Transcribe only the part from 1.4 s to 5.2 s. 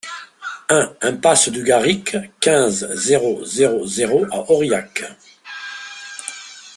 du Garric, quinze, zéro zéro zéro à Aurillac